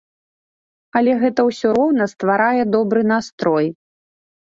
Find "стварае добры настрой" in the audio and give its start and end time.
2.17-3.73